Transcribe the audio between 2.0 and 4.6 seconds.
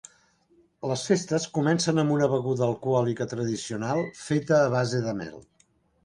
amb una beguda alcohòlica tradicional feta